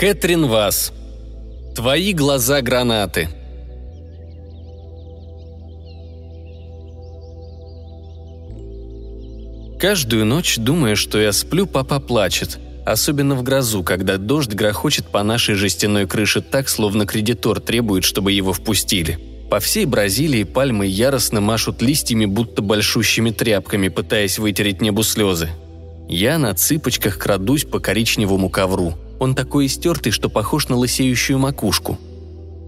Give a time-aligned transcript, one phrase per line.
[0.00, 0.94] Кэтрин Вас.
[1.76, 3.28] Твои глаза гранаты.
[9.78, 12.58] Каждую ночь, думая, что я сплю, папа плачет.
[12.86, 18.32] Особенно в грозу, когда дождь грохочет по нашей жестяной крыше так, словно кредитор требует, чтобы
[18.32, 19.18] его впустили.
[19.50, 25.50] По всей Бразилии пальмы яростно машут листьями, будто большущими тряпками, пытаясь вытереть небу слезы.
[26.08, 28.94] Я на цыпочках крадусь по коричневому ковру.
[29.20, 31.98] Он такой истертый, что похож на лысеющую макушку.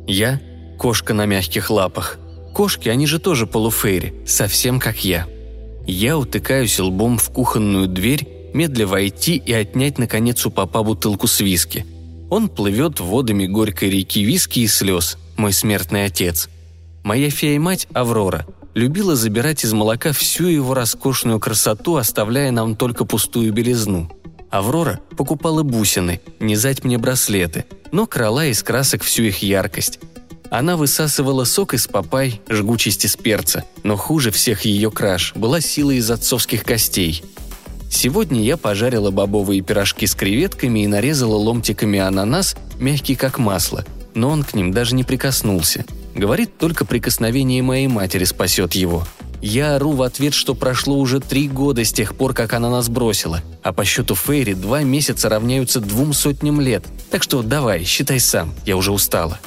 [0.06, 0.40] Я–
[0.78, 2.18] кошка на мягких лапах.
[2.54, 5.26] Кошки, они же тоже полуфейри, совсем как я.
[5.86, 11.40] Я утыкаюсь лбом в кухонную дверь, медля войти и отнять, наконец, у папа бутылку с
[11.40, 11.86] виски.
[12.28, 16.50] Он плывет водами горькой реки виски и слез, мой смертный отец.
[17.02, 23.54] Моя фея-мать Аврора любила забирать из молока всю его роскошную красоту, оставляя нам только пустую
[23.54, 24.10] белизну.
[24.52, 29.98] Аврора покупала бусины, низать мне браслеты, но крала из красок всю их яркость,
[30.52, 35.92] она высасывала сок из папай, жгучесть из перца, но хуже всех ее краж была сила
[35.92, 37.24] из отцовских костей.
[37.90, 44.28] Сегодня я пожарила бобовые пирожки с креветками и нарезала ломтиками ананас, мягкий как масло, но
[44.28, 45.86] он к ним даже не прикоснулся.
[46.14, 49.06] Говорит, только прикосновение моей матери спасет его.
[49.42, 52.88] Я ору в ответ, что прошло уже три года с тех пор, как она нас
[52.88, 58.20] бросила, а по счету Фейри два месяца равняются двум сотням лет, так что давай, считай
[58.20, 59.40] сам, я уже устала.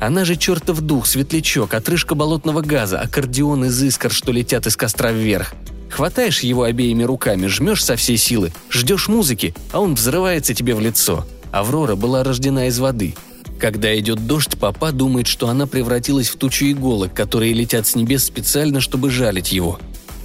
[0.00, 5.12] Она же чертов дух, светлячок, отрыжка болотного газа, аккордеон из искр, что летят из костра
[5.12, 5.54] вверх.
[5.90, 10.80] Хватаешь его обеими руками, жмешь со всей силы, ждешь музыки, а он взрывается тебе в
[10.80, 11.24] лицо.
[11.52, 13.14] Аврора была рождена из воды.
[13.60, 18.24] Когда идет дождь, папа думает, что она превратилась в тучу иголок, которые летят с небес
[18.24, 19.78] специально, чтобы жалить его.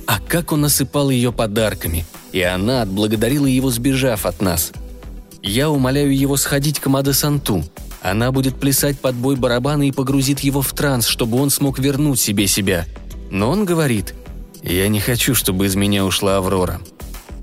[0.07, 4.71] А как он осыпал ее подарками, и она отблагодарила его, сбежав от нас.
[5.41, 7.63] Я умоляю его сходить к Маде Санту,
[8.01, 12.19] она будет плясать под бой барабана и погрузит его в транс, чтобы он смог вернуть
[12.19, 12.85] себе себя.
[13.31, 14.13] Но он говорит,
[14.61, 16.79] «Я не хочу, чтобы из меня ушла Аврора».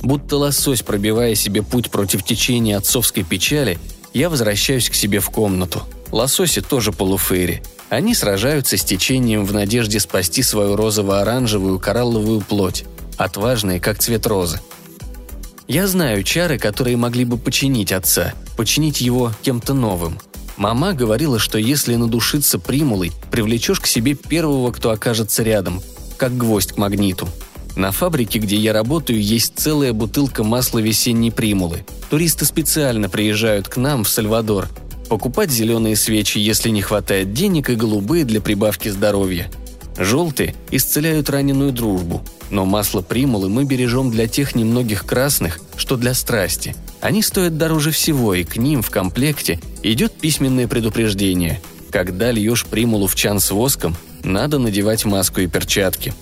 [0.03, 3.77] Будто лосось, пробивая себе путь против течения отцовской печали,
[4.13, 5.83] я возвращаюсь к себе в комнату.
[6.11, 7.63] Лососи тоже полуфейри.
[7.89, 12.85] Они сражаются с течением в надежде спасти свою розово-оранжевую коралловую плоть,
[13.17, 14.61] отважные, как цвет розы.
[15.69, 20.19] Я знаю чары, которые могли бы починить отца, починить его кем-то новым–
[20.57, 25.83] Мама говорила, что если надушиться примулой, привлечешь к себе первого, кто окажется рядом,
[26.17, 27.29] как гвоздь к магниту.
[27.77, 31.85] На фабрике, где я работаю, есть целая бутылка масла весенней примулы.
[32.11, 34.69] Туристы специально приезжают к нам в Сальвадор
[35.09, 39.51] покупать зеленые свечи, если не хватает денег, и голубые для прибавки здоровья.
[39.99, 46.15] Желтые исцеляют раненую дружбу, но масло примулы мы бережем для тех немногих красных, что для
[46.15, 51.61] страсти– они стоят дороже всего, и к ним в комплекте идет письменное предупреждение.
[51.91, 56.15] Когда льешь примулу в чан с воском, надо надевать маску и перчатки.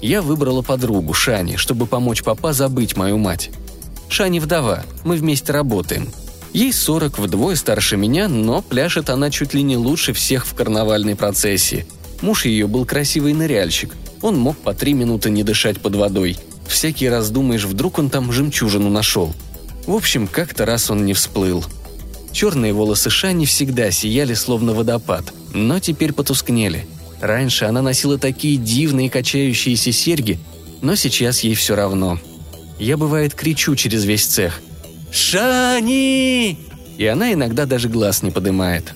[0.00, 3.50] Я выбрала подругу, Шани, чтобы помочь папа забыть мою мать.
[4.08, 6.08] Шани вдова, мы вместе работаем.
[6.52, 11.16] Ей 40, вдвое старше меня, но пляшет она чуть ли не лучше всех в карнавальной
[11.16, 11.86] процессии.
[12.22, 13.94] Муж ее был красивый ныряльщик.
[14.22, 16.38] Он мог по три минуты не дышать под водой.
[16.66, 19.34] Всякий раз думаешь, вдруг он там жемчужину нашел–
[19.86, 21.64] в общем, как-то раз он не всплыл.
[22.32, 26.86] Черные волосы Шани всегда сияли, словно водопад, но теперь потускнели.
[27.20, 30.38] Раньше она носила такие дивные качающиеся серьги,
[30.82, 32.18] но сейчас ей все равно.
[32.78, 34.60] Я, бывает, кричу через весь цех.
[35.10, 36.58] «Шани!»
[36.98, 38.94] И она иногда даже глаз не подымает.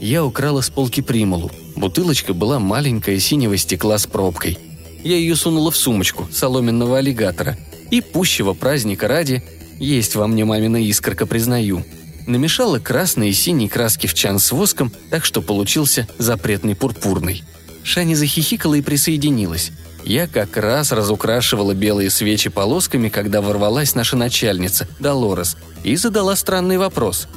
[0.00, 1.50] Я украла с полки примулу.
[1.76, 4.58] Бутылочка была маленькая, синего стекла с пробкой.
[5.02, 7.56] Я ее сунула в сумочку соломенного аллигатора.
[7.90, 9.42] И пущего праздника ради
[9.78, 11.84] есть во мне мамина искорка, признаю.
[12.26, 17.44] Намешала красные и синие краски в чан с воском, так что получился запретный пурпурный.
[17.82, 19.72] Шани захихикала и присоединилась.
[20.04, 26.78] Я как раз разукрашивала белые свечи полосками, когда ворвалась наша начальница, Долорес, и задала странный
[26.78, 27.28] вопрос.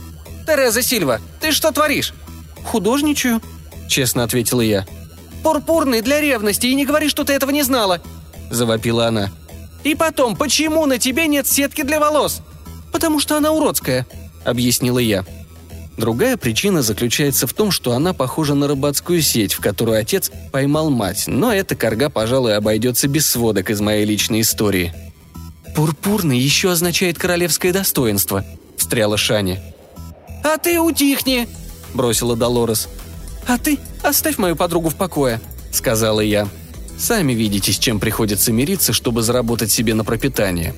[0.45, 2.13] «Тереза Сильва, ты что творишь?»
[2.63, 3.42] «Художничаю»,—
[3.88, 4.86] честно ответила я.
[5.44, 8.01] «Пурпурный для ревности, и не говори, что ты этого не знала»,—
[8.51, 9.31] завопила она.
[9.88, 12.42] И потом, почему на тебе нет сетки для волос?
[12.92, 14.06] Потому что она уродская,
[14.45, 15.25] объяснила я.
[15.98, 20.92] Другая причина заключается в том, что она похожа на рыбацкую сеть, в которую отец поймал
[20.92, 24.94] мать, но эта корга, пожалуй, обойдется без сводок из моей личной истории.
[25.75, 28.45] «Пурпурный еще означает королевское достоинство»,—
[28.78, 29.62] встряла Шаня.
[30.44, 31.48] «А ты утихни!»—
[31.94, 32.88] бросила Долорес.
[33.48, 35.42] «А ты оставь мою подругу в покое»,—
[35.72, 36.48] сказала я.
[36.98, 40.74] Сами видите, с чем приходится мириться, чтобы заработать себе на пропитание.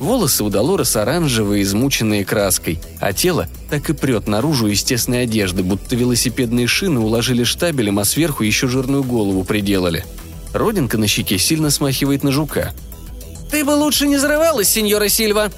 [0.00, 5.62] Волосы у Долорес оранжевые, измученные краской, а тело так и прет наружу из тесной одежды,
[5.62, 10.06] будто велосипедные шины уложили штабелем, а сверху еще жирную голову приделали.
[10.54, 12.72] Родинка на щеке сильно смахивает на жука.
[13.50, 15.50] «Ты бы лучше не зарывалась, сеньора Сильва!»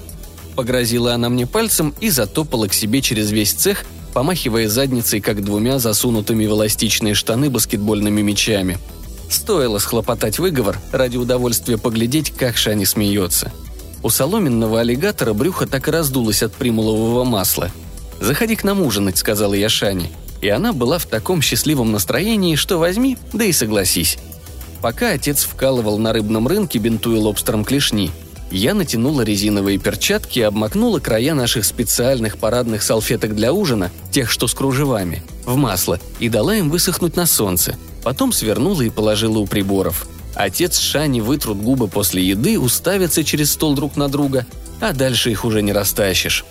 [0.57, 5.79] Погрозила она мне пальцем и затопала к себе через весь цех, помахивая задницей, как двумя
[5.79, 8.77] засунутыми в эластичные штаны баскетбольными мячами.
[9.29, 13.53] Стоило схлопотать выговор ради удовольствия поглядеть, как Шани смеется.
[14.03, 17.71] У соломенного аллигатора брюхо так и раздулось от примулового масла.
[18.19, 20.11] «Заходи к нам ужинать»,— сказала я Шани.
[20.41, 24.17] И она была в таком счастливом настроении, что возьми, да и согласись.
[24.81, 28.11] Пока отец вкалывал на рыбном рынке, бинтуя лобстером клешни,
[28.51, 34.47] я натянула резиновые перчатки и обмакнула края наших специальных парадных салфеток для ужина, тех, что
[34.47, 37.77] с кружевами, в масло и дала им высохнуть на солнце.
[38.03, 40.07] Потом свернула и положила у приборов.
[40.35, 44.45] Отец Шани вытрут губы после еды, уставятся через стол друг на друга,
[44.79, 46.45] а дальше их уже не растащишь.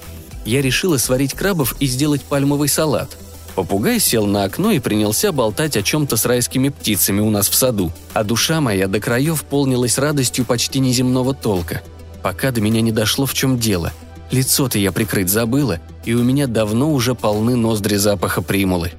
[0.44, 3.17] Я решила сварить крабов и сделать пальмовый салат.
[3.55, 7.55] Попугай сел на окно и принялся болтать о чем-то с райскими птицами у нас в
[7.55, 11.82] саду, а душа моя до краев полнилась радостью почти неземного толка
[12.23, 13.93] пока до меня не дошло, в чем дело.
[14.31, 18.93] Лицо-то я прикрыть забыла, и у меня давно уже полны ноздри запаха примулы.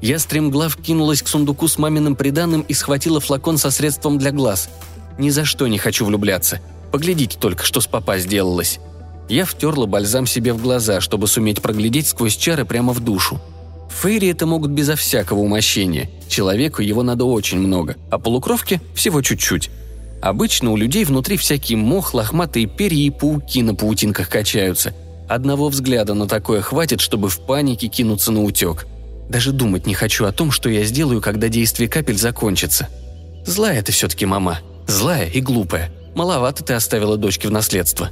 [0.00, 4.68] Я стремглав кинулась к сундуку с маминым приданым и схватила флакон со средством для глаз.
[5.18, 6.60] Ни за что не хочу влюбляться.
[6.92, 8.78] Поглядите только, что с папа сделалось.
[9.28, 13.40] Я втерла бальзам себе в глаза, чтобы суметь проглядеть сквозь чары прямо в душу.
[13.90, 16.08] Фейри это могут безо всякого умощения.
[16.28, 19.70] Человеку его надо очень много, а полукровке всего чуть-чуть.
[20.22, 24.94] Обычно у людей внутри всякий мох, лохматые перья и пауки на паутинках качаются.
[25.28, 28.86] Одного взгляда на такое хватит, чтобы в панике кинуться на утек.
[29.28, 32.88] Даже думать не хочу о том, что я сделаю, когда действие капель закончится.
[33.44, 34.60] Злая ты все-таки мама.
[34.86, 35.90] Злая и глупая.
[36.14, 38.10] Маловато ты оставила дочке в наследство.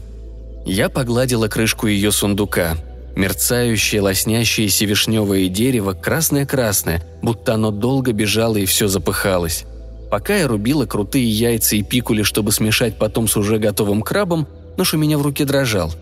[0.66, 2.76] Я погладила крышку ее сундука.
[3.14, 9.64] Мерцающее, лоснящееся вишневое дерево, красное-красное, будто оно долго бежало и все запыхалось.
[10.10, 14.46] Пока я рубила крутые яйца и пикули, чтобы смешать потом с уже готовым крабом,
[14.76, 15.92] нож у меня в руке дрожал.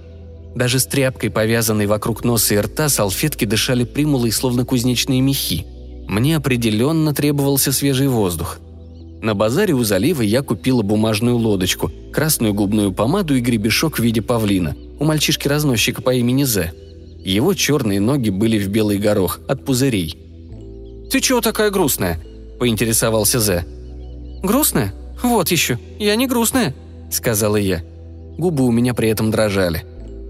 [0.54, 5.66] Даже с тряпкой, повязанной вокруг носа и рта, салфетки дышали примулой, словно кузнечные мехи.
[6.06, 8.58] Мне определенно требовался свежий воздух.
[9.20, 14.20] На базаре у залива я купила бумажную лодочку, красную губную помаду и гребешок в виде
[14.20, 16.72] павлина у мальчишки-разносчика по имени Зе.
[17.24, 20.18] Его черные ноги были в белый горох от пузырей.
[21.10, 22.20] «Ты чего такая грустная?»–
[22.60, 23.64] поинтересовался Зе.
[24.42, 24.94] «Грустная?
[25.22, 25.78] Вот еще.
[25.98, 26.74] Я не грустная»,—
[27.10, 27.82] сказала я.
[28.36, 29.84] Губы у меня при этом дрожали.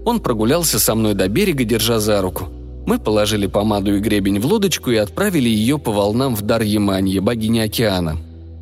[0.05, 2.47] Он прогулялся со мной до берега, держа за руку.
[2.85, 7.19] Мы положили помаду и гребень в лодочку и отправили ее по волнам в дар Яманье,
[7.19, 8.17] богини океана.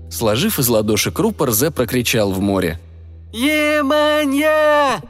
[0.10, 2.80] Сложив из ладошек рупор, Зе прокричал в море.
[3.34, 5.02] «Еманья!»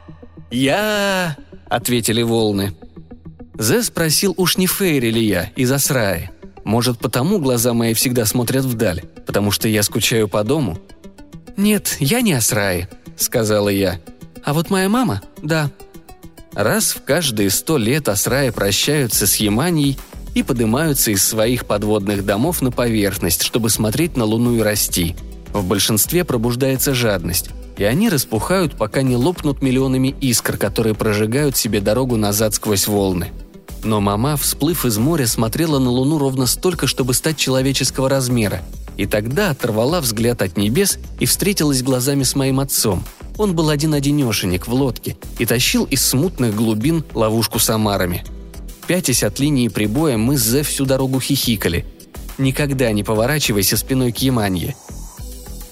[0.50, 1.36] «Я!»—
[1.68, 2.74] ответили волны.
[3.56, 6.30] Зе спросил, уж не Фейри ли я, из Асраи.
[6.64, 10.78] Может, потому глаза мои всегда смотрят вдаль, потому что я скучаю по дому?
[11.56, 14.00] «Нет, я не Асраи»,— сказала я.
[14.42, 15.70] «А вот моя мама— да».
[16.54, 19.98] Раз в каждые сто лет Асраи прощаются с Яманьей
[20.34, 25.16] и поднимаются из своих подводных домов на поверхность, чтобы смотреть на Луну и расти.
[25.52, 31.80] В большинстве пробуждается жадность, и они распухают, пока не лопнут миллионами искр, которые прожигают себе
[31.80, 33.30] дорогу назад сквозь волны–
[33.84, 38.62] но мама, всплыв из моря, смотрела на Луну ровно столько, чтобы стать человеческого размера.
[38.96, 43.04] И тогда оторвала взгляд от небес и встретилась глазами с моим отцом.
[43.36, 48.24] Он был один-одинешенек в лодке и тащил из смутных глубин ловушку с омарами.
[48.86, 51.86] Пятясь от линии прибоя, мы с Зе всю дорогу хихикали.
[52.38, 54.76] «Никогда не поворачивайся спиной к Яманье.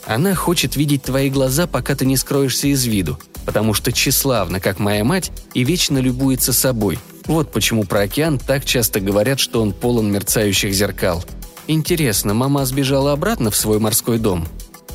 [0.06, 4.78] Она хочет видеть твои глаза, пока ты не скроешься из виду, потому что тщеславна, как
[4.78, 9.72] моя мать, и вечно любуется собой– вот почему про океан так часто говорят, что он
[9.72, 11.24] полон мерцающих зеркал.
[11.66, 14.46] Интересно, мама сбежала обратно в свой морской дом?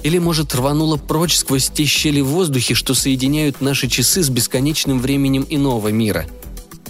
[0.03, 4.99] Или, может, рванула прочь сквозь те щели в воздухе, что соединяют наши часы с бесконечным
[4.99, 6.25] временем иного мира?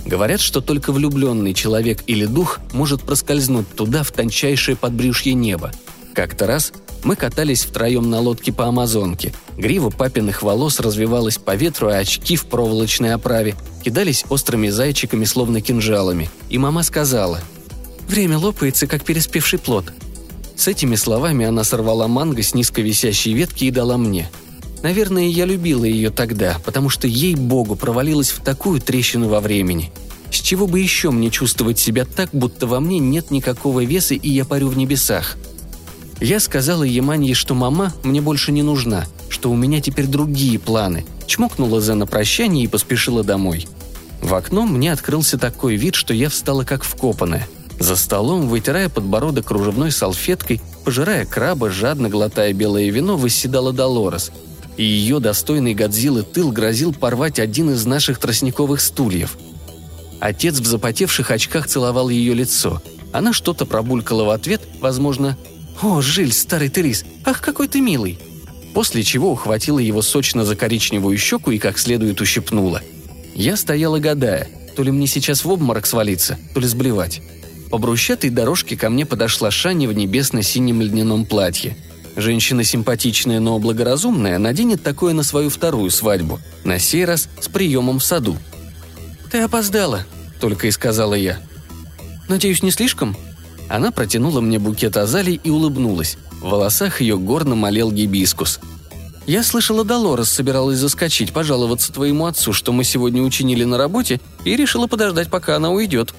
[0.06, 5.72] Говорят, что только влюбленный человек или дух может проскользнуть туда, в тончайшее подбрюшье неба.
[6.14, 6.72] Как-то раз
[7.04, 9.34] мы катались втроем на лодке по Амазонке.
[9.58, 15.62] Грива папиных волос развивалась по ветру, а очки в проволочной оправе кидались острыми зайчиками, словно
[15.62, 16.30] кинжалами.
[16.50, 17.42] И мама сказала
[18.08, 19.92] «Время лопается, как переспевший плод».
[20.58, 24.30] С этими словами она сорвала манго с низко висящей ветки и дала мне.
[24.84, 29.92] Наверное, я любила ее тогда, потому что ей-богу провалилась в такую трещину во времени.
[30.32, 34.30] С чего бы еще мне чувствовать себя так, будто во мне нет никакого веса и
[34.30, 35.38] я парю в небесах–
[36.20, 41.06] я сказала Яманье, что мама мне больше не нужна, что у меня теперь другие планы,
[41.28, 43.68] чмокнула Зе на прощание и поспешила домой.
[44.22, 47.48] В окно мне открылся такой вид, что я встала как вкопанная.
[47.80, 54.32] За столом, вытирая подбородок кружевной салфеткой, пожирая краба, жадно глотая белое вино, восседала Долорес.
[54.78, 59.38] И ее достойный Годзиллы тыл грозил порвать один из наших тростниковых стульев.
[60.20, 62.82] Отец в запотевших очках целовал ее лицо.
[63.14, 65.38] Она что-то пробулькала в ответ, возможно,
[65.82, 68.20] «О, Жиль, старый ты лис, ах, какой ты милый!»
[68.74, 72.82] После чего ухватила его сочно за коричневую щеку и как следует ущипнула.
[73.36, 77.22] Я стояла гадая, то ли мне сейчас в обморок свалиться, то ли сблевать.
[77.70, 81.78] По брусчатой дорожке ко мне подошла Шани в небесно-синем льняном платье.
[82.16, 88.00] Женщина симпатичная, но благоразумная наденет такое на свою вторую свадьбу, на сей раз с приемом
[88.00, 88.38] в саду.
[89.32, 90.06] «Ты опоздала»,—
[90.40, 91.40] только и сказала я.
[92.28, 93.16] «Надеюсь, не слишком?»
[93.70, 96.18] Она протянула мне букет азалий и улыбнулась.
[96.40, 98.62] В волосах ее горно молел гибискус.
[99.28, 104.56] «Я слышала, Долорес собиралась заскочить, пожаловаться твоему отцу, что мы сегодня учинили на работе, и
[104.56, 106.14] решила подождать, пока она уйдет»,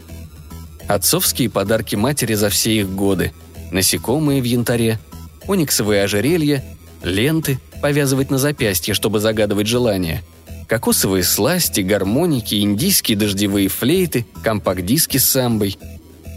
[0.89, 3.33] Отцовские подарки матери за все их годы.
[3.71, 4.99] Насекомые в янтаре,
[5.47, 6.65] ониксовые ожерелья,
[7.03, 10.25] ленты, повязывать на запястье, чтобы загадывать желания,
[10.67, 15.79] кокосовые сласти, гармоники, индийские дождевые флейты, компакт-диски с самбой.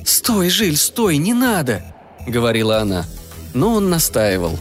[0.05, 1.83] «Стой, Жиль, стой, не надо!»—
[2.27, 3.05] говорила она.
[3.53, 4.59] Но он настаивал.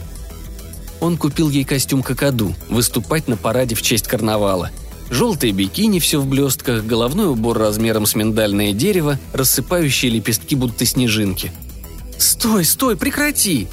[1.01, 4.71] Он купил ей костюм какаду, выступать на параде в честь карнавала—
[5.11, 11.51] Желтые бикини, все в блестках, головной убор размером с миндальное дерево, рассыпающие лепестки будто снежинки.
[12.17, 13.67] «Стой, стой, прекрати!»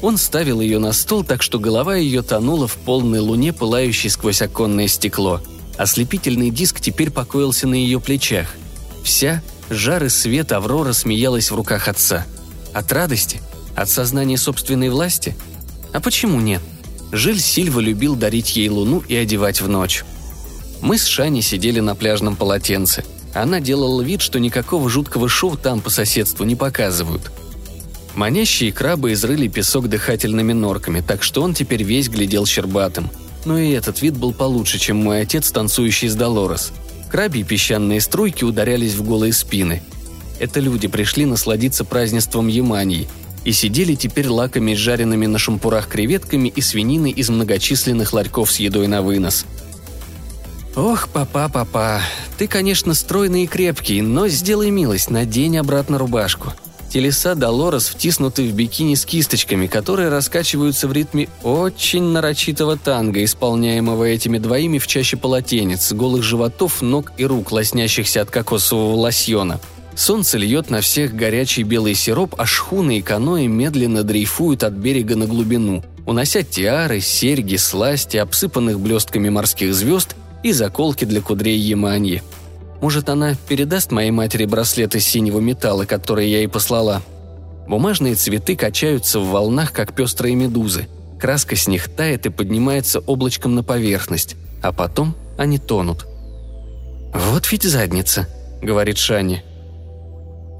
[0.00, 4.40] Он ставил ее на стол, так что голова ее тонула в полной луне, пылающей сквозь
[4.40, 5.42] оконное стекло.
[5.76, 8.48] Ослепительный диск теперь покоился на ее плечах.
[9.02, 12.26] Вся, жар и свет Аврора смеялась в руках отца.
[12.72, 13.42] От радости?
[13.76, 15.36] От сознания собственной власти?
[15.92, 16.62] А почему нет?
[17.12, 20.04] Жиль Сильва любил дарить ей луну и одевать в ночь.
[20.84, 23.06] Мы с Шани сидели на пляжном полотенце.
[23.32, 27.32] Она делала вид, что никакого жуткого шоу там по соседству не показывают.
[28.14, 33.08] Манящие крабы изрыли песок дыхательными норками, так что он теперь весь глядел щербатым.
[33.46, 36.70] Но и этот вид был получше, чем мой отец, танцующий с Долорес.
[37.32, 39.82] И песчаные струйки ударялись в голые спины.
[40.38, 43.08] Это люди пришли насладиться празднеством Ямании
[43.46, 48.58] и сидели теперь лаками с жареными на шампурах креветками и свининой из многочисленных ларьков с
[48.58, 49.46] едой на вынос–
[50.76, 52.00] «Ох, папа, папа,
[52.36, 56.52] ты, конечно, стройный и крепкий, но сделай милость, надень обратно рубашку».
[56.92, 64.04] Телеса Долорес втиснуты в бикини с кисточками, которые раскачиваются в ритме очень нарочитого танго, исполняемого
[64.04, 69.60] этими двоими в чаще полотенец, голых животов, ног и рук, лоснящихся от кокосового лосьона.
[69.94, 75.14] Солнце льет на всех горячий белый сироп, а шхуны и каноэ медленно дрейфуют от берега
[75.14, 82.22] на глубину, унося тиары, серьги, сласти, обсыпанных блестками морских звезд и заколки для кудрей Яманьи.
[82.80, 87.02] Может, она передаст моей матери браслет из синего металла, который я ей послала.
[87.66, 90.86] Бумажные цветы качаются в волнах, как пестрые медузы.
[91.18, 96.06] Краска с них тает и поднимается облачком на поверхность, а потом они тонут.
[97.14, 98.28] «Вот ведь задница»,—
[98.62, 99.42] говорит Шани.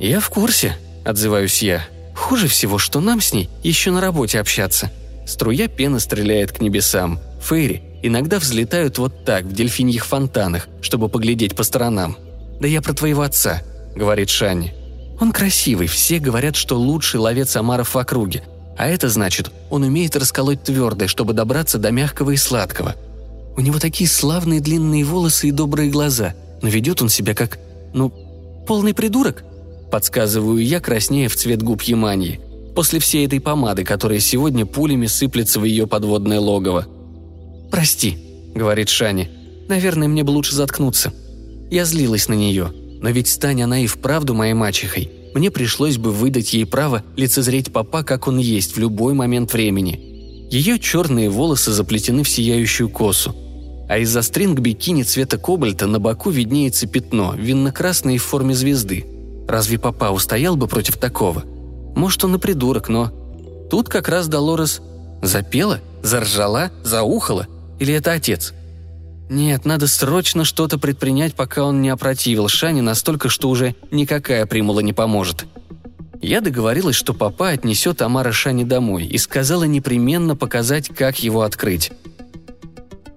[0.00, 1.84] «Я в курсе»,— отзываюсь я.
[2.16, 4.90] «Хуже всего, что нам с ней еще на работе общаться».
[5.26, 7.18] Струя пены стреляет к небесам.
[7.44, 12.16] Фейри иногда взлетают вот так, в дельфиньих фонтанах, чтобы поглядеть по сторонам.
[12.58, 13.62] «Да я про твоего отца»,—
[13.94, 14.72] говорит Шанни.
[15.20, 18.44] «Он красивый, все говорят, что лучший ловец омаров в округе.
[18.78, 22.94] А это значит, он умеет расколоть твердое, чтобы добраться до мягкого и сладкого.
[23.56, 27.58] У него такие славные длинные волосы и добрые глаза, но ведет он себя как,
[27.92, 28.10] ну,
[28.66, 29.44] полный придурок»,—
[29.90, 32.40] подсказываю я, краснея в цвет губ Яманьи,
[32.74, 36.86] после всей этой помады, которая сегодня пулями сыплется в ее подводное логово.
[37.70, 38.18] «Прости»,—
[38.54, 39.30] говорит Шани.
[39.68, 41.12] «Наверное, мне бы лучше заткнуться».
[41.70, 45.10] Я злилась на нее, но ведь стань она и вправду моей мачехой.
[45.34, 50.48] Мне пришлось бы выдать ей право лицезреть папа, как он есть, в любой момент времени.
[50.50, 53.34] Ее черные волосы заплетены в сияющую косу,
[53.88, 59.04] а из-за стринг бикини цвета кобальта на боку виднеется пятно, винно-красное в форме звезды.
[59.48, 61.42] Разве папа устоял бы против такого?
[61.96, 63.12] Может, он и придурок, но...
[63.70, 64.80] Тут как раз Долорес
[65.22, 68.54] запела, заржала, заухала, или это отец?
[69.30, 74.80] Нет, надо срочно что-то предпринять, пока он не опротивил Шани настолько, что уже никакая примула
[74.80, 75.46] не поможет.
[76.20, 81.92] Я договорилась, что папа отнесет Амара Шани домой и сказала непременно показать, как его открыть.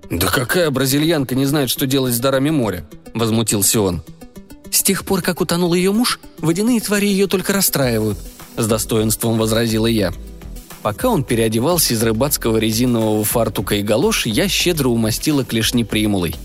[0.09, 4.03] «Да какая бразильянка не знает, что делать с дарами моря?»– возмутился он.
[4.71, 8.17] «С тех пор, как утонул ее муж, водяные твари ее только расстраивают»,–
[8.57, 10.13] с достоинством возразила я.
[10.81, 16.35] Пока он переодевался из рыбацкого резинового фартука и галош, я щедро умастила клешни примулой.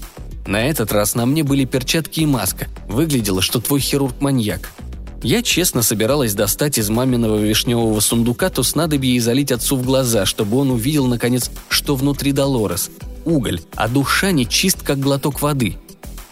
[0.47, 2.67] На этот раз на мне были перчатки и маска.
[2.89, 4.73] Выглядело, что твой хирург маньяк.
[5.23, 10.27] Я честно собиралась достать из маминого вишневого сундука то снадобье и залить отцу в глаза,
[10.27, 12.91] чтобы он увидел, наконец, что внутри Долорес.
[13.25, 15.77] Уголь, а душа не чист, как глоток воды.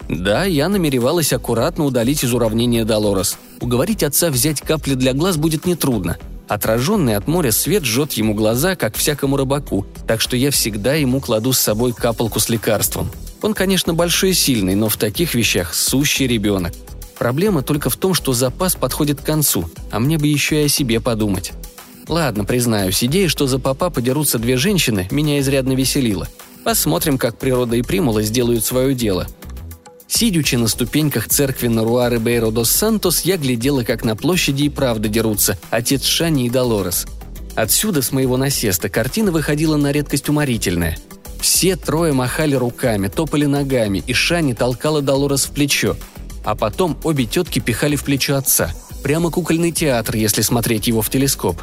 [0.09, 3.39] Да, я намеревалась аккуратно удалить из уравнения Долорес.
[3.61, 6.19] Уговорить отца взять капли для глаз будет нетрудно.
[6.51, 11.21] Отраженный от моря свет жжет ему глаза, как всякому рыбаку, так что я всегда ему
[11.21, 13.09] кладу с собой капалку с лекарством.
[13.41, 16.73] Он, конечно, большой и сильный, но в таких вещах сущий ребенок.
[17.17, 20.69] Проблема только в том, что запас подходит к концу, а мне бы еще и о
[20.69, 21.53] себе подумать.
[22.09, 26.27] Ладно, признаюсь, идея, что за папа подерутся две женщины, меня изрядно веселила.
[26.65, 29.29] Посмотрим, как природа и примула сделают свое дело.
[30.11, 35.09] Сидячи на ступеньках церкви Наруары Бейро дос Сантос, я глядела, как на площади и правда
[35.09, 37.07] дерутся отец Шани и Долорес.
[37.55, 40.99] Отсюда, с моего насеста, картина выходила на редкость уморительная.
[41.41, 45.97] Все трое махали руками, топали ногами, и Шани толкала Долорес в плечо,
[46.45, 48.75] а потом обе тетки пихали в плечо отца.
[49.05, 51.63] Прямо кукольный театр, если смотреть его в телескоп.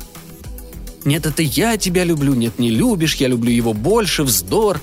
[1.03, 4.79] «Нет, это я тебя люблю, нет, не любишь, я люблю его больше, вздор!»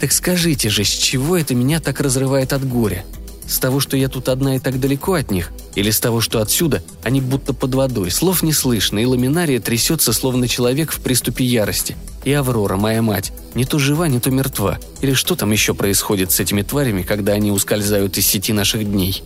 [0.00, 3.04] Так скажите же, с чего это меня так разрывает от горя?
[3.46, 5.52] С того, что я тут одна и так далеко от них?
[5.74, 10.14] Или с того, что отсюда они будто под водой, слов не слышно, и ламинария трясется,
[10.14, 11.96] словно человек в приступе ярости?
[12.24, 14.78] И Аврора, моя мать, не то жива, не то мертва.
[15.02, 19.22] Или что там еще происходит с этими тварями, когда они ускользают из сети наших дней?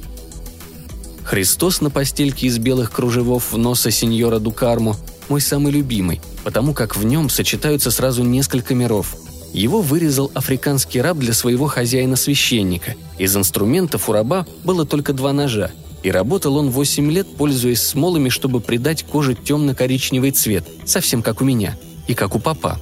[1.22, 4.96] Христос на постельке из белых кружевов в носа сеньора Дукарму–
[5.28, 9.16] мой самый любимый, потому как в нем сочетаются сразу несколько миров–
[9.54, 12.94] его вырезал африканский раб для своего хозяина-священника.
[13.18, 15.70] Из инструментов у раба было только два ножа,
[16.02, 21.44] и работал он 8 лет, пользуясь смолами, чтобы придать коже темно-коричневый цвет, совсем как у
[21.44, 21.76] меня,
[22.08, 22.80] и как у папа.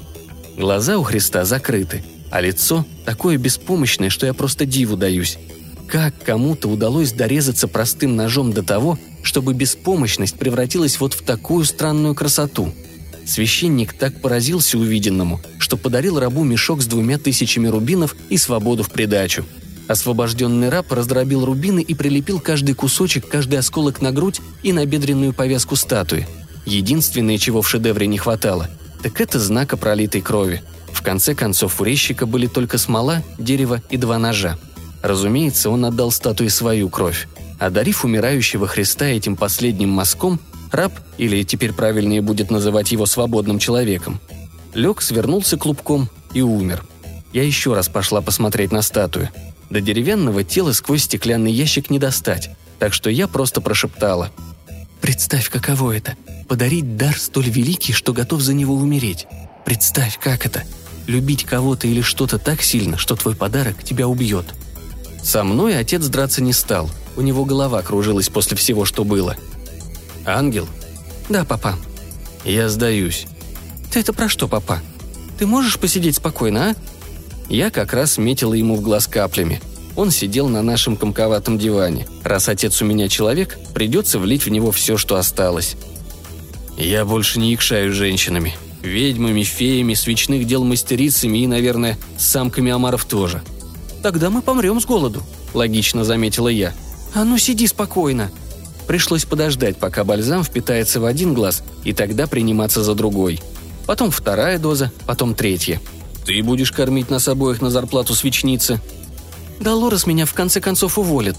[0.57, 5.39] Глаза у Христа закрыты, а лицо такое беспомощное, что я просто диву даюсь.
[5.89, 12.15] Как кому-то удалось дорезаться простым ножом до того, чтобы беспомощность превратилась вот в такую странную
[12.15, 12.73] красоту–
[13.25, 15.41] Священник так поразился увиденному,
[15.73, 19.47] что подарил рабу мешок с двумя тысячами рубинов и свободу в придачу.
[19.89, 25.33] Освобожденный раб раздробил рубины и прилепил каждый кусочек, каждый осколок на грудь и на бедренную
[25.33, 26.29] повязку статуи.
[26.67, 28.69] Единственное, чего в шедевре не хватало,
[29.03, 30.63] так это знака пролитой крови.
[30.93, 34.59] В конце концов, у резчика были только смола, дерево и два ножа.
[35.01, 37.29] Разумеется, он отдал статуе свою кровь.
[37.59, 40.39] Одарив умирающего Христа этим последним мазком,
[40.73, 44.21] Раб, или теперь правильнее будет называть его свободным человеком,
[44.75, 46.85] лег, свернулся клубком и умер.
[47.33, 49.31] Я еще раз пошла посмотреть на статую.
[49.71, 54.31] До деревянного тела сквозь стеклянный ящик не достать, так что я просто прошептала.
[55.01, 56.17] «Представь, каково это–
[56.49, 59.27] подарить дар столь великий, что готов за него умереть.
[59.65, 60.63] Представь, как это–
[61.07, 64.47] любить кого-то или что-то так сильно, что твой подарок тебя убьет».
[65.23, 69.37] Со мной отец драться не стал, у него голова кружилась после всего, что было–
[70.25, 70.69] «Ангел?»
[71.29, 71.77] «Да, папа».
[72.45, 73.27] «Я сдаюсь».
[73.93, 74.81] «Ты это про что, папа?
[75.39, 76.75] Ты можешь посидеть спокойно, а?»
[77.51, 79.61] Я как раз метила ему в глаз каплями.
[79.97, 82.07] Он сидел на нашем комковатом диване.
[82.25, 85.77] Раз отец у меня человек, придется влить в него все, что осталось.
[86.79, 88.55] Я больше не икшаю женщинами.
[88.81, 93.43] Ведьмами, феями, свечных дел мастерицами и, наверное, самками омаров тоже.
[94.03, 95.23] «Тогда мы помрем с голоду»,—
[95.55, 96.73] логично заметила я.
[97.15, 98.31] «А ну сиди спокойно»,
[98.87, 103.41] Пришлось подождать, пока бальзам впитается в один глаз, и тогда приниматься за другой.
[103.87, 105.81] Потом вторая доза, потом третья.
[106.25, 108.81] «Ты будешь кормить нас обоих на зарплату свечницы?»
[109.61, 111.37] «Долорес меня в конце концов уволит».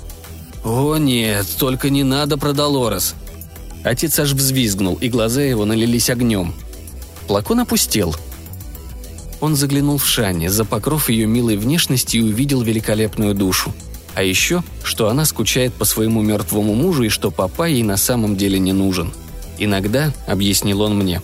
[0.64, 3.16] «О нет, только не надо про Долорес!»
[3.84, 6.54] Отец аж взвизгнул, и глаза его налились огнем.
[7.28, 8.16] Флакон опустел.
[9.42, 13.74] Он заглянул в Шанни, за покров ее милой внешности и увидел великолепную душу–
[14.16, 18.36] а еще, что она скучает по своему мертвому мужу и что папа ей на самом
[18.36, 19.12] деле не нужен.
[19.58, 21.22] Иногда, объяснил он мне,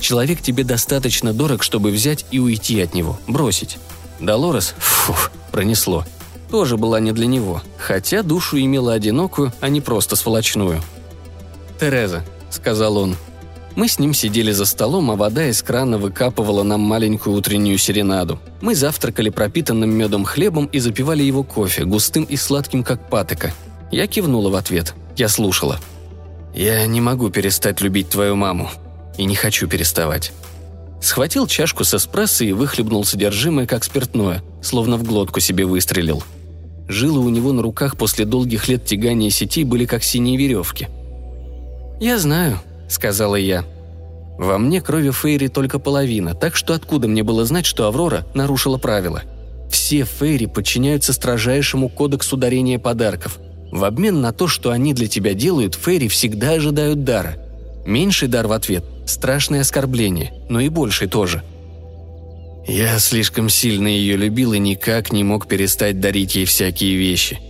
[0.00, 3.78] человек тебе достаточно дорог, чтобы взять и уйти от него, бросить.
[4.18, 5.14] Долорес, фу,
[5.52, 6.04] пронесло.
[6.50, 10.82] Тоже была не для него, хотя душу имела одинокую, а не просто сволочную.
[11.78, 13.16] «Тереза»,— сказал он,
[13.76, 18.38] мы с ним сидели за столом, а вода из крана выкапывала нам маленькую утреннюю серенаду.
[18.60, 23.52] Мы завтракали пропитанным медом хлебом и запивали его кофе, густым и сладким, как патока.
[23.90, 24.94] Я кивнула в ответ.
[25.16, 25.78] Я слушала.
[26.54, 28.70] «Я не могу перестать любить твою маму.
[29.20, 30.32] И не хочу переставать».
[31.00, 36.24] Схватил чашку с эспрессо и выхлебнул содержимое, как спиртное, словно в глотку себе выстрелил.
[36.88, 40.88] Жилы у него на руках после долгих лет тягания сети были как синие веревки.
[42.00, 43.64] «Я знаю», сказала я.
[44.38, 48.78] Во мне крови Фейри только половина, так что откуда мне было знать, что Аврора нарушила
[48.78, 49.22] правила?
[49.70, 53.38] Все Фейри подчиняются строжайшему кодексу дарения подарков.
[53.70, 57.36] В обмен на то, что они для тебя делают, Фейри всегда ожидают дара.
[57.84, 61.42] Меньший дар в ответ– страшное оскорбление, но и больший тоже.
[62.66, 67.40] Я слишком сильно ее любил и никак не мог перестать дарить ей всякие вещи.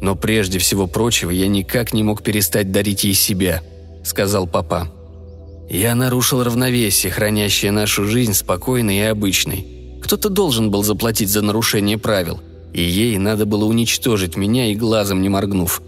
[0.00, 3.62] Но прежде всего прочего я никак не мог перестать дарить ей себя,
[4.04, 4.88] сказал папа.
[5.68, 9.66] Я нарушил равновесие, хранящее нашу жизнь спокойной и обычной.
[10.00, 12.40] Кто-то должен был заплатить за нарушение правил,
[12.72, 15.82] и ей надо было уничтожить меня и глазом не моргнув.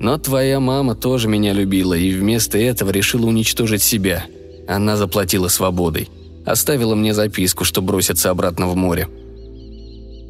[0.00, 4.24] Но твоя мама тоже меня любила и вместо этого решила уничтожить себя.
[4.68, 6.08] Она заплатила свободой.
[6.46, 9.08] Оставила мне записку, что бросится обратно в море.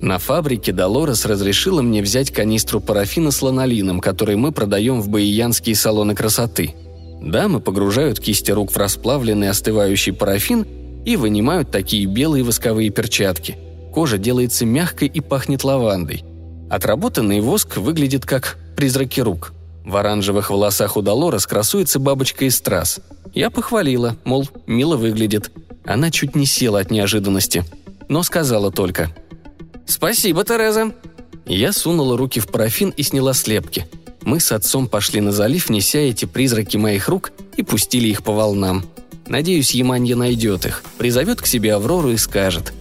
[0.01, 5.75] На фабрике Долорес разрешила мне взять канистру парафина с ланолином, который мы продаем в баиянские
[5.75, 6.75] салоны красоты–
[7.21, 10.67] Дамы погружают кисти рук в расплавленный остывающий парафин
[11.05, 13.57] и вынимают такие белые восковые перчатки.
[13.93, 16.25] Кожа делается мягкой и пахнет лавандой.
[16.71, 19.53] Отработанный воск выглядит как призраки рук.
[19.89, 23.01] В оранжевых волосах у Долорес красуется бабочка из страз.
[23.35, 25.51] Я похвалила, мол, мило выглядит.
[25.85, 27.65] Она чуть не села от неожиданности,
[28.09, 29.11] но сказала только
[29.87, 30.93] «Спасибо, Тереза».
[31.45, 33.87] Я сунула руки в парафин и сняла слепки–
[34.29, 38.33] мы с отцом пошли на залив, неся эти призраки моих рук и пустили их по
[38.33, 38.85] волнам.
[39.27, 42.75] Надеюсь, Яманья найдет их, призовет к себе Аврору и скажет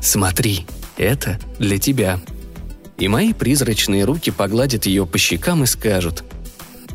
[0.00, 2.18] «Смотри, это для тебя».
[3.00, 6.22] И мои призрачные руки погладят ее по щекам и скажут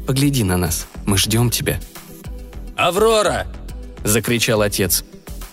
[0.07, 1.81] «Погляди на нас, мы ждем тебя».
[2.77, 3.47] «Аврора!»–
[4.05, 5.03] закричал отец.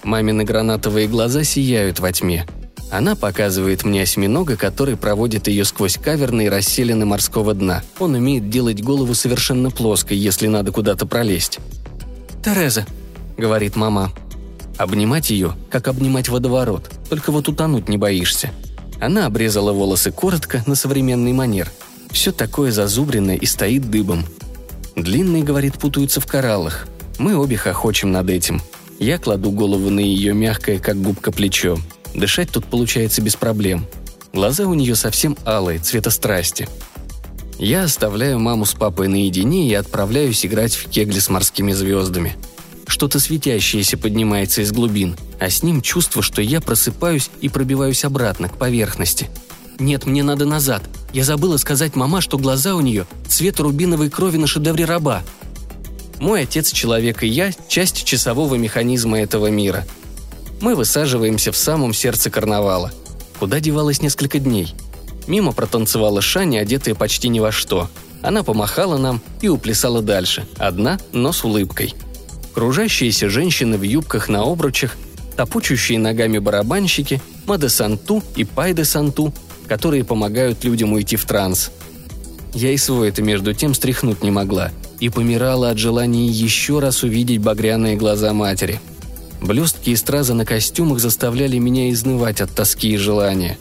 [0.04, 2.46] Мамины гранатовые глаза сияют во тьме–
[2.92, 7.82] она показывает мне осьминога, который проводит ее сквозь каверны и расселены морского дна.
[7.98, 11.58] Он умеет делать голову совершенно плоской, если надо куда-то пролезть.
[12.44, 12.84] «Тереза»,—
[13.38, 14.12] говорит мама.
[14.76, 18.50] Обнимать ее, как обнимать водоворот, только вот утонуть не боишься.
[19.02, 21.72] Она обрезала волосы коротко, на современный манер.
[22.12, 24.24] Все такое зазубренное и стоит дыбом.
[24.94, 26.86] Длинные, говорит, путаются в кораллах.
[27.18, 28.62] Мы обе хохочем над этим.
[29.00, 31.78] Я кладу голову на ее мягкое, как губка, плечо.
[32.14, 33.86] Дышать тут получается без проблем.
[34.32, 36.68] Глаза у нее совсем алые, цвета страсти.
[37.58, 42.36] Я оставляю маму с папой наедине и отправляюсь играть в кегли с морскими звездами.
[42.92, 48.50] Что-то светящееся поднимается из глубин, а с ним чувство, что я просыпаюсь и пробиваюсь обратно,
[48.50, 49.30] к поверхности.
[49.78, 50.82] Нет, мне надо назад.
[51.14, 55.22] Я забыла сказать мама, что глаза у нее– цвет рубиновой крови на шедевре раба.
[56.20, 59.86] Мой отец– человек, и я– часть часового механизма этого мира–
[60.60, 62.92] мы высаживаемся в самом сердце карнавала.
[63.38, 64.74] Куда девалось несколько дней?
[65.26, 67.88] Мимо протанцевала Шаня, одетая почти ни во что.
[68.20, 71.94] Она помахала нам и уплясала дальше, одна, но с улыбкой.
[72.54, 74.96] Кружащиеся женщины в юбках на обручах,
[75.36, 79.32] топучущие ногами барабанщики, Маде Санту и Пайде Санту,
[79.66, 81.70] которые помогают людям уйти в транс.
[82.54, 87.02] Я и свой это между тем стряхнуть не могла и помирала от желания еще раз
[87.02, 88.80] увидеть багряные глаза матери–
[89.42, 93.58] Блестки и стразы на костюмах заставляли меня изнывать от тоски и желания.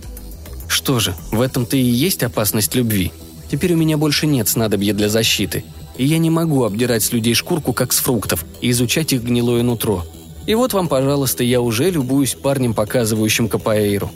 [0.67, 3.11] Что же, в этом-то и есть опасность любви.
[3.49, 5.65] Теперь у меня больше нет снадобья для защиты,
[5.97, 9.63] и я не могу обдирать с людей шкурку, как с фруктов, и изучать их гнилое
[9.63, 10.05] нутро.
[10.47, 14.11] И вот вам, пожалуйста, я уже любуюсь парнем, показывающим капоэйру.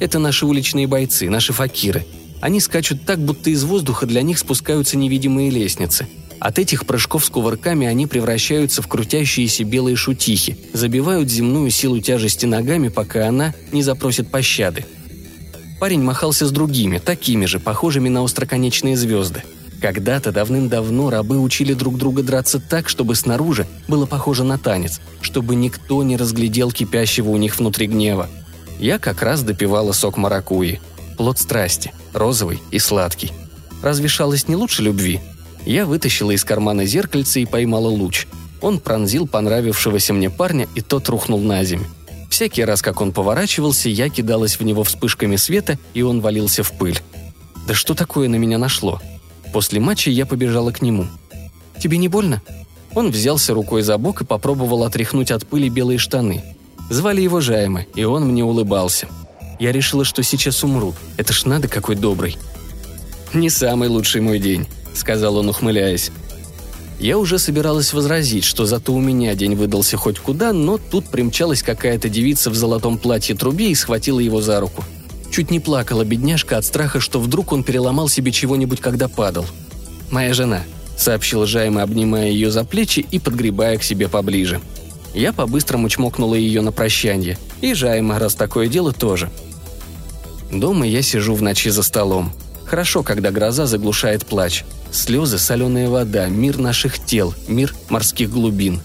[0.00, 2.06] Это наши уличные бойцы, наши факиры.
[2.40, 6.06] Они скачут так, будто из воздуха для них спускаются невидимые лестницы–
[6.40, 12.46] от этих прыжков с кувырками они превращаются в крутящиеся белые шутихи, забивают земную силу тяжести
[12.46, 14.84] ногами, пока она не запросит пощады.
[15.80, 19.42] Парень махался с другими, такими же, похожими на остроконечные звезды.
[19.80, 25.54] Когда-то давным-давно рабы учили друг друга драться так, чтобы снаружи было похоже на танец, чтобы
[25.54, 28.28] никто не разглядел кипящего у них внутри гнева.
[28.80, 30.80] Я как раз допивала сок маракуи.
[31.16, 33.32] Плод страсти, розовый и сладкий.
[33.82, 35.20] Разве шалость не лучше любви?
[35.64, 38.26] Я вытащила из кармана зеркальце и поймала луч.
[38.60, 41.86] Он пронзил понравившегося мне парня, и тот рухнул на землю.
[42.28, 46.72] Всякий раз, как он поворачивался, я кидалась в него вспышками света, и он валился в
[46.72, 47.00] пыль.
[47.66, 49.00] Да что такое на меня нашло?
[49.52, 51.06] После матча я побежала к нему.
[51.78, 52.42] «Тебе не больно?»
[52.94, 56.42] Он взялся рукой за бок и попробовал отряхнуть от пыли белые штаны.
[56.90, 59.08] Звали его Жайма, и он мне улыбался.
[59.58, 60.94] Я решила, что сейчас умру.
[61.16, 62.36] Это ж надо какой добрый.
[63.34, 64.66] Не самый лучший мой день
[64.98, 66.10] сказал он, ухмыляясь.
[66.98, 71.62] Я уже собиралась возразить, что зато у меня день выдался хоть куда, но тут примчалась
[71.62, 74.84] какая-то девица в золотом платье трубе и схватила его за руку.
[75.30, 79.46] Чуть не плакала бедняжка от страха, что вдруг он переломал себе чего-нибудь, когда падал.
[80.10, 80.62] «Моя жена»,—
[80.96, 84.60] сообщил Жайма, обнимая ее за плечи и подгребая к себе поближе.
[85.14, 87.38] Я по-быстрому чмокнула ее на прощанье.
[87.60, 89.30] И Жайма, раз такое дело, тоже.
[90.52, 92.32] Дома я сижу в ночи за столом.
[92.64, 94.64] Хорошо, когда гроза заглушает плач.
[94.90, 98.80] Слезы, соленая вода, мир наших тел, мир морских глубин.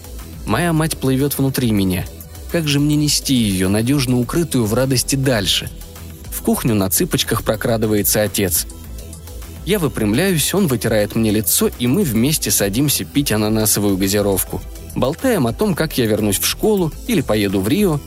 [0.45, 2.05] Моя мать плывет внутри меня.
[2.51, 5.69] Как же мне нести ее, надежно укрытую в радости дальше?
[6.43, 8.67] Кухню на цыпочках прокрадывается отец.
[9.65, 14.61] Я выпрямляюсь, он вытирает мне лицо, и мы вместе садимся пить ананасовую газировку.
[14.93, 17.99] Болтаем о том, как я вернусь в школу или поеду в Рио.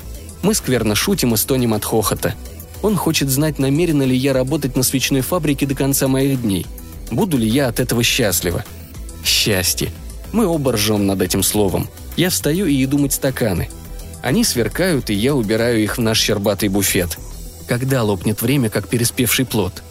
[0.43, 2.35] Мы скверно шутим и стонем от хохота.
[2.83, 6.67] Он хочет знать, намерена ли я работать на свечной фабрике до конца моих дней.
[7.11, 8.65] Буду ли я от этого счастлива?
[9.25, 9.91] Счастье.
[10.33, 11.89] Мы оба ржем над этим словом.
[12.17, 13.71] Я встаю и иду мыть стаканы.
[14.23, 17.17] Они сверкают, и я убираю их в наш щербатый буфет.
[17.67, 19.83] Когда лопнет время, как переспевший плод?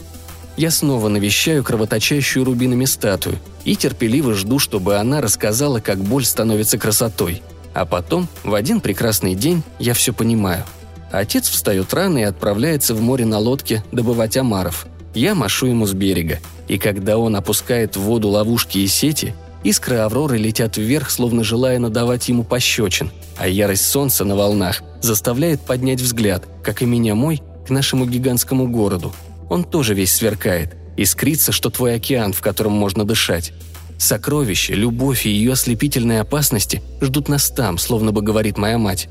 [0.58, 6.78] Я снова навещаю кровоточащую рубинами статую и терпеливо жду, чтобы она рассказала, как боль становится
[6.78, 7.42] красотой.
[7.74, 10.64] А потом, в один прекрасный день, я все понимаю.
[11.12, 14.88] Отец встает рано и отправляется в море на лодке добывать омаров.
[15.14, 16.40] Я машу ему с берега.
[16.70, 21.80] И когда он опускает в воду ловушки и сети, искры авроры летят вверх, словно желая
[21.80, 27.42] надавать ему пощечин, а ярость солнца на волнах заставляет поднять взгляд, как и меня мой,
[27.66, 29.14] к нашему гигантскому городу–
[29.50, 30.76] он тоже весь сверкает.
[30.98, 33.54] Искрится, что твой океан, в котором можно дышать.
[33.98, 39.08] Сокровища, любовь и ее ослепительные опасности ждут нас там, словно бы говорит моя мать.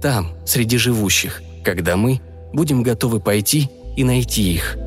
[0.00, 2.20] Там, среди живущих, когда мы
[2.52, 4.76] будем готовы пойти и найти их–